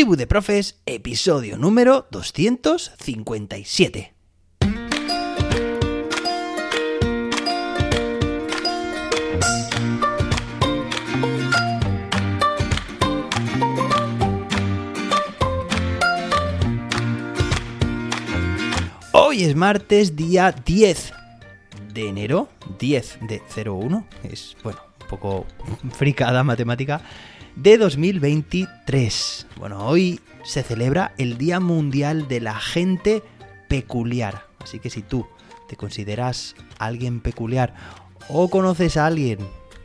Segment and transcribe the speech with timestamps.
[0.00, 4.14] Tribu de Profes, episodio número 257.
[19.12, 21.12] Hoy es martes, día 10
[21.92, 22.48] de enero,
[22.78, 25.46] 10 de 01, es, bueno, un poco
[25.92, 27.02] fricada matemática,
[27.56, 29.46] de 2023.
[29.56, 33.22] Bueno, hoy se celebra el Día Mundial de la Gente
[33.68, 35.26] Peculiar, así que si tú
[35.68, 37.74] te consideras alguien peculiar
[38.28, 39.38] o conoces a alguien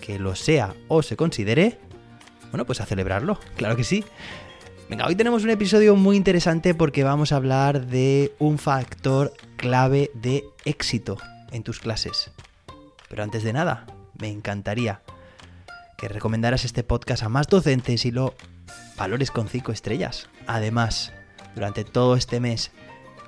[0.00, 1.78] que lo sea o se considere,
[2.50, 4.04] bueno, pues a celebrarlo, claro que sí.
[4.88, 10.10] Venga, hoy tenemos un episodio muy interesante porque vamos a hablar de un factor clave
[10.14, 11.16] de éxito
[11.52, 12.32] en tus clases.
[13.08, 13.86] Pero antes de nada,
[14.18, 15.00] me encantaría
[16.00, 18.34] que recomendaras este podcast a más docentes y lo
[18.96, 20.30] valores con 5 estrellas.
[20.46, 21.12] Además,
[21.54, 22.72] durante todo este mes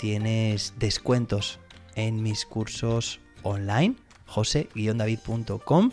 [0.00, 1.60] tienes descuentos
[1.96, 5.90] en mis cursos online, jose-david.com,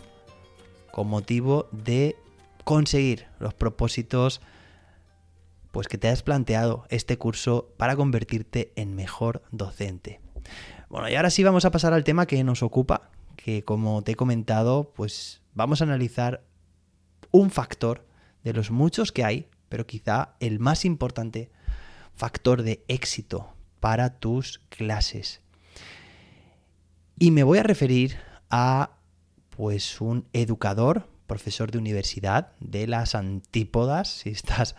[0.90, 2.16] con motivo de
[2.64, 4.40] conseguir los propósitos
[5.72, 10.22] pues que te has planteado este curso para convertirte en mejor docente.
[10.88, 14.12] Bueno, y ahora sí vamos a pasar al tema que nos ocupa, que como te
[14.12, 16.42] he comentado, pues vamos a analizar
[17.30, 18.06] un factor
[18.44, 21.50] de los muchos que hay, pero quizá el más importante
[22.14, 25.40] factor de éxito para tus clases.
[27.18, 28.16] Y me voy a referir
[28.50, 28.92] a
[29.50, 34.74] pues un educador, profesor de universidad de las antípodas, si estás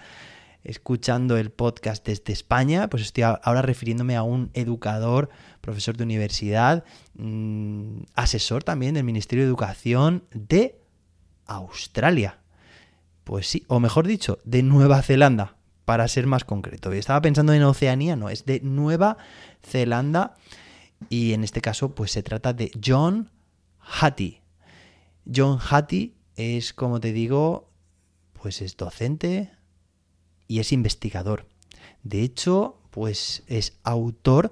[0.63, 5.29] escuchando el podcast desde España, pues estoy ahora refiriéndome a un educador,
[5.61, 6.83] profesor de universidad,
[7.15, 10.79] mm, asesor también del Ministerio de Educación de
[11.45, 12.40] Australia.
[13.23, 15.55] Pues sí, o mejor dicho, de Nueva Zelanda,
[15.85, 16.91] para ser más concreto.
[16.91, 19.17] Estaba pensando en Oceanía, no, es de Nueva
[19.63, 20.35] Zelanda
[21.09, 23.29] y en este caso pues se trata de John
[23.79, 24.41] Hattie.
[25.33, 27.69] John Hattie es, como te digo,
[28.33, 29.51] pues es docente,
[30.51, 31.45] y es investigador.
[32.03, 34.51] De hecho, pues es autor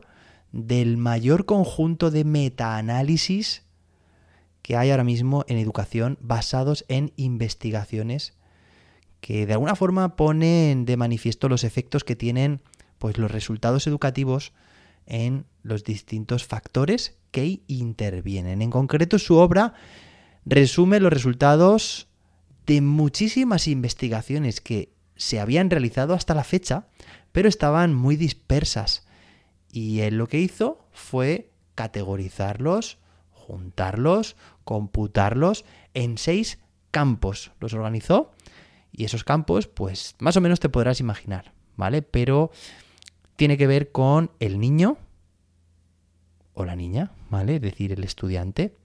[0.54, 3.64] del mayor conjunto de metaanálisis
[4.62, 8.32] que hay ahora mismo en educación basados en investigaciones
[9.22, 12.62] que de alguna forma ponen de manifiesto los efectos que tienen
[12.98, 14.54] pues los resultados educativos
[15.06, 18.62] en los distintos factores que intervienen.
[18.62, 19.74] En concreto, su obra
[20.46, 22.08] resume los resultados
[22.66, 26.88] de muchísimas investigaciones que se habían realizado hasta la fecha,
[27.32, 29.06] pero estaban muy dispersas.
[29.72, 32.98] Y él lo que hizo fue categorizarlos,
[33.32, 36.60] juntarlos, computarlos en seis
[36.92, 37.52] campos.
[37.60, 38.32] Los organizó
[38.92, 42.02] y esos campos, pues más o menos te podrás imaginar, ¿vale?
[42.02, 42.52] Pero
[43.36, 44.98] tiene que ver con el niño
[46.54, 47.56] o la niña, ¿vale?
[47.56, 48.76] Es decir, el estudiante,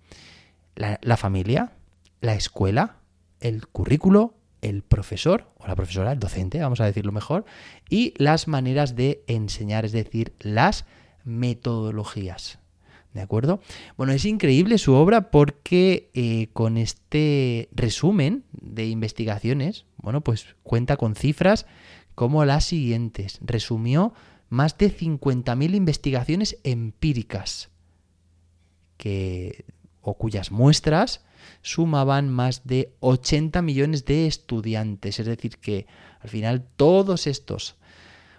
[0.76, 1.72] la, la familia,
[2.20, 2.96] la escuela,
[3.40, 7.44] el currículo, el profesor o la profesora, el docente, vamos a decirlo mejor,
[7.90, 10.86] y las maneras de enseñar, es decir, las
[11.24, 12.58] metodologías.
[13.12, 13.60] ¿De acuerdo?
[13.96, 18.42] Bueno, es increíble su obra porque eh, con este resumen
[18.74, 21.66] de investigaciones, bueno, pues cuenta con cifras
[22.14, 23.38] como las siguientes.
[23.42, 24.12] Resumió
[24.48, 27.70] más de 50.000 investigaciones empíricas
[28.96, 29.64] que,
[30.00, 31.24] o cuyas muestras
[31.62, 35.18] sumaban más de 80 millones de estudiantes.
[35.18, 35.86] Es decir, que
[36.20, 37.76] al final todos estos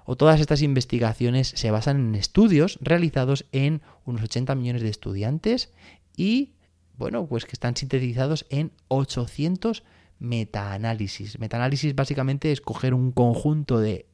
[0.06, 5.73] o todas estas investigaciones se basan en estudios realizados en unos 80 millones de estudiantes
[6.16, 6.53] y,
[6.97, 9.84] bueno, pues que están sintetizados en 800
[10.19, 11.39] metaanálisis.
[11.39, 14.07] Metaanálisis básicamente es coger un conjunto de,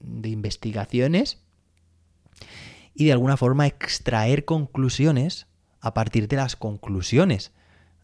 [0.00, 1.38] de investigaciones
[2.94, 5.46] y de alguna forma extraer conclusiones
[5.80, 7.52] a partir de las conclusiones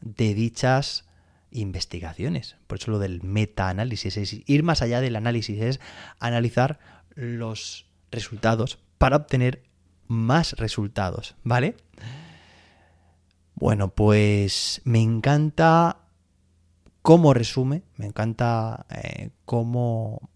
[0.01, 1.07] de dichas
[1.51, 2.57] investigaciones.
[2.67, 5.81] Por eso lo del metaanálisis es ir más allá del análisis, es
[6.19, 6.79] analizar
[7.15, 9.63] los resultados para obtener
[10.07, 11.77] más resultados, ¿vale?
[13.55, 16.04] Bueno, pues me encanta
[17.05, 20.31] cómo resume, me encanta eh, cómo,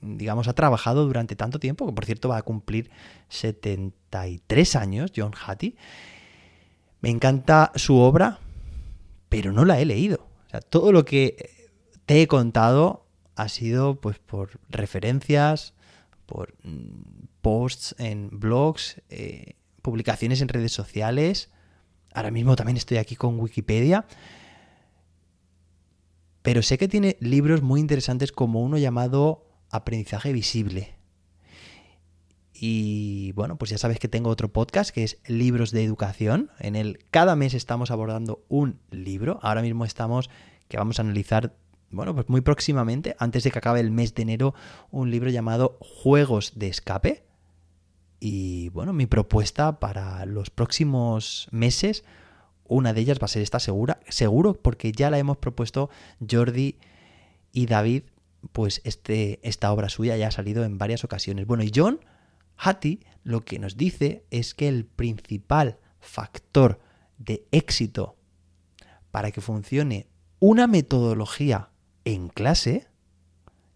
[0.00, 2.88] digamos, ha trabajado durante tanto tiempo, que por cierto va a cumplir
[3.30, 5.74] 73 años, John Hattie.
[7.00, 8.38] Me encanta su obra,
[9.28, 10.28] pero no la he leído.
[10.46, 11.50] O sea, todo lo que
[12.06, 15.74] te he contado ha sido pues por referencias,
[16.26, 21.50] por mm, posts en blogs, eh, publicaciones en redes sociales.
[22.12, 24.06] Ahora mismo también estoy aquí con Wikipedia.
[26.44, 30.94] Pero sé que tiene libros muy interesantes como uno llamado aprendizaje visible.
[32.52, 36.50] Y bueno, pues ya sabes que tengo otro podcast que es Libros de Educación.
[36.58, 39.38] En el cada mes estamos abordando un libro.
[39.40, 40.28] Ahora mismo estamos
[40.68, 41.56] que vamos a analizar,
[41.90, 44.54] bueno, pues muy próximamente, antes de que acabe el mes de enero,
[44.90, 47.24] un libro llamado Juegos de Escape.
[48.20, 52.04] Y bueno, mi propuesta para los próximos meses,
[52.66, 55.90] una de ellas va a ser esta segura, seguro, porque ya la hemos propuesto
[56.28, 56.78] Jordi
[57.52, 58.04] y David,
[58.52, 61.46] pues este, esta obra suya ya ha salido en varias ocasiones.
[61.46, 62.00] Bueno, y John
[62.56, 66.80] Hattie lo que nos dice es que el principal factor
[67.18, 68.16] de éxito
[69.10, 70.08] para que funcione
[70.40, 71.70] una metodología
[72.04, 72.88] en clase,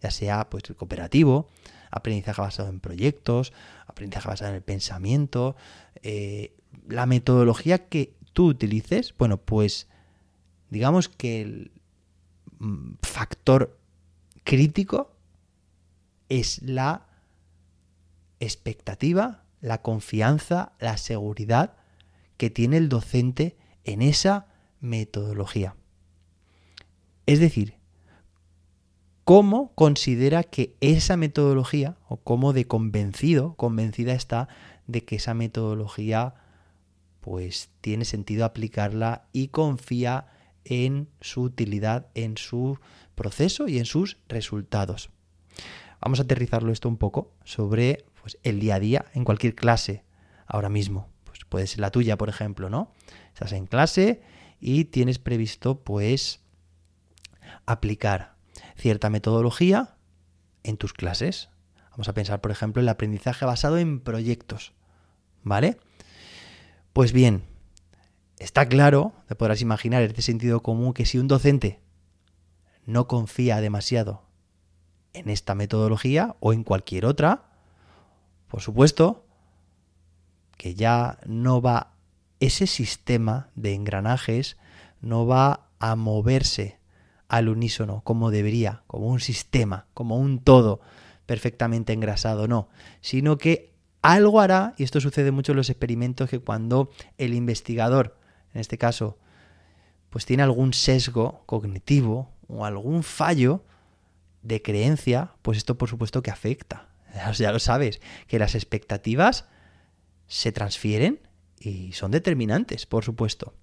[0.01, 1.47] ya sea pues el cooperativo,
[1.89, 3.53] aprendizaje basado en proyectos,
[3.87, 5.55] aprendizaje basado en el pensamiento,
[6.03, 6.55] eh,
[6.87, 9.87] la metodología que tú utilices, bueno, pues
[10.69, 11.71] digamos que el
[12.59, 13.77] mm, factor
[14.43, 15.15] crítico
[16.29, 17.07] es la
[18.39, 21.75] expectativa, la confianza, la seguridad
[22.37, 24.47] que tiene el docente en esa
[24.79, 25.75] metodología.
[27.25, 27.75] Es decir,
[29.23, 34.47] cómo considera que esa metodología, o cómo de convencido, convencida está
[34.87, 36.33] de que esa metodología
[37.19, 40.27] pues tiene sentido aplicarla y confía
[40.63, 42.79] en su utilidad, en su
[43.15, 45.09] proceso y en sus resultados.
[46.01, 50.03] Vamos a aterrizarlo esto un poco sobre pues, el día a día en cualquier clase
[50.45, 51.09] ahora mismo.
[51.25, 52.93] Pues puede ser la tuya, por ejemplo, ¿no?
[53.33, 54.21] Estás en clase
[54.59, 56.41] y tienes previsto, pues,
[57.65, 58.35] aplicar
[58.75, 59.95] cierta metodología
[60.63, 61.49] en tus clases.
[61.91, 64.73] Vamos a pensar, por ejemplo, el aprendizaje basado en proyectos.
[65.43, 65.77] ¿Vale?
[66.99, 67.43] Pues bien,
[68.39, 71.79] está claro, te podrás imaginar, este sentido común, que si un docente
[72.85, 74.23] no confía demasiado
[75.13, 77.53] en esta metodología o en cualquier otra,
[78.49, 79.23] por supuesto
[80.57, 81.93] que ya no va
[82.41, 84.57] ese sistema de engranajes
[84.99, 86.79] no va a moverse
[87.29, 90.81] al unísono como debería, como un sistema, como un todo
[91.25, 92.67] perfectamente engrasado, no,
[92.99, 93.68] sino que
[94.01, 98.17] algo hará, y esto sucede mucho en los experimentos, que cuando el investigador,
[98.53, 99.17] en este caso,
[100.09, 103.63] pues tiene algún sesgo cognitivo o algún fallo
[104.41, 106.89] de creencia, pues esto por supuesto que afecta
[107.37, 109.45] ya lo sabes, que las expectativas
[110.27, 111.19] se transfieren
[111.59, 113.53] y son determinantes, por supuesto.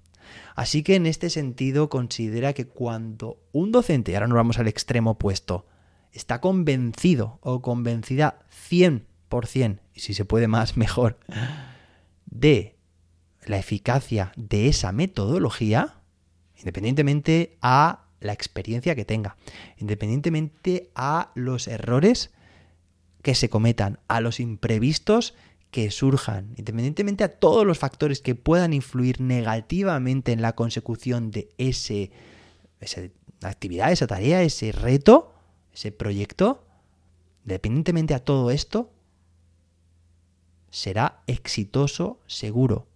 [0.55, 5.13] Así que en este sentido considera que cuando un docente, ahora nos vamos al extremo
[5.13, 5.67] opuesto,
[6.13, 9.05] está convencido o convencida 100%,
[9.95, 11.19] y si se puede más, mejor,
[12.27, 12.77] de
[13.45, 16.01] la eficacia de esa metodología,
[16.59, 19.37] independientemente a la experiencia que tenga,
[19.77, 22.31] independientemente a los errores
[23.23, 25.35] que se cometan, a los imprevistos
[25.71, 31.51] que surjan, independientemente a todos los factores que puedan influir negativamente en la consecución de
[31.59, 32.11] ese,
[32.81, 33.03] esa
[33.43, 35.35] actividad, esa tarea, ese reto,
[35.75, 36.65] ese proyecto,
[37.45, 38.91] independientemente a todo esto,
[40.77, 42.87] será exitoso seguro.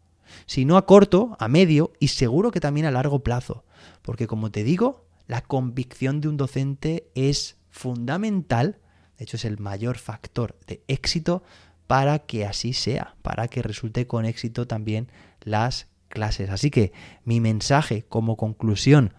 [0.47, 3.65] Si no a corto, a medio y seguro que también a largo plazo.
[4.03, 8.79] Porque como te digo, la convicción de un docente es fundamental
[9.21, 11.43] de hecho, es el mayor factor de éxito
[11.87, 15.09] para que así sea, para que resulte con éxito también
[15.43, 16.49] las clases.
[16.49, 16.95] Así que
[17.27, 19.13] mi mensaje como conclusión,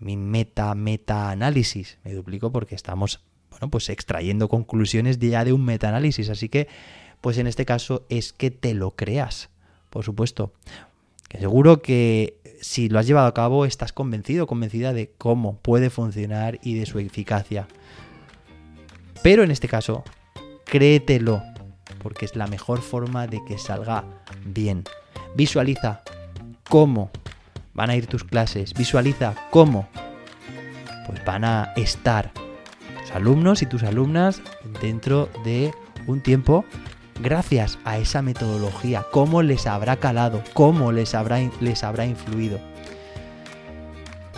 [0.00, 5.64] mi meta, meta análisis, me duplico porque estamos, bueno, pues extrayendo conclusiones ya de un
[5.64, 6.30] meta análisis.
[6.30, 6.66] Así que,
[7.20, 9.50] pues en este caso es que te lo creas,
[9.90, 10.52] por supuesto.
[11.38, 16.58] Seguro que si lo has llevado a cabo estás convencido, convencida de cómo puede funcionar
[16.62, 17.68] y de su eficacia.
[19.22, 20.04] Pero en este caso,
[20.64, 21.42] créetelo,
[22.02, 24.04] porque es la mejor forma de que salga
[24.44, 24.84] bien.
[25.34, 26.02] Visualiza
[26.68, 27.10] cómo
[27.74, 29.88] van a ir tus clases, visualiza cómo
[31.06, 32.32] pues van a estar
[33.00, 34.42] tus alumnos y tus alumnas
[34.82, 35.72] dentro de
[36.06, 36.64] un tiempo
[37.20, 42.58] gracias a esa metodología, cómo les habrá calado, cómo les habrá, les habrá influido.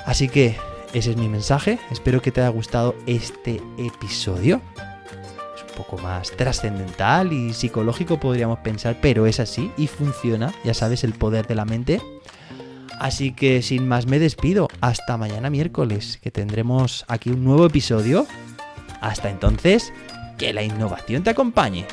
[0.06, 0.56] Así que
[0.92, 1.78] ese es mi mensaje.
[1.90, 4.60] Espero que te haya gustado este episodio.
[5.54, 10.52] Es un poco más trascendental y psicológico podríamos pensar, pero es así y funciona.
[10.64, 12.00] Ya sabes el poder de la mente.
[12.98, 14.68] Así que sin más me despido.
[14.80, 18.26] Hasta mañana miércoles, que tendremos aquí un nuevo episodio.
[19.00, 19.92] Hasta entonces,
[20.36, 21.86] que la innovación te acompañe.